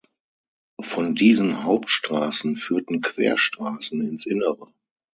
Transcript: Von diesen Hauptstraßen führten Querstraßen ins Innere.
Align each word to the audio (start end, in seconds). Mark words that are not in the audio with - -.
Von 0.81 1.13
diesen 1.13 1.61
Hauptstraßen 1.63 2.55
führten 2.55 3.01
Querstraßen 3.01 4.01
ins 4.01 4.25
Innere. 4.25 4.73